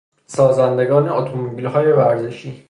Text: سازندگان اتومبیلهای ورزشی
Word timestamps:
سازندگان 0.27 1.09
اتومبیلهای 1.09 1.91
ورزشی 1.93 2.59